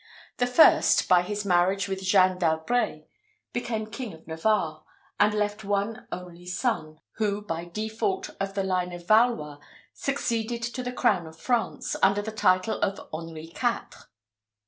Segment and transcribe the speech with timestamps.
[0.37, 3.07] The first, by his marriage with Jeanne d'Albret,
[3.53, 4.83] became King of Navarre,
[5.19, 9.59] and left one only son, who, by default of the line of Valois,
[9.93, 14.05] succeeded to the crown of France, under the title of Henri Quatre.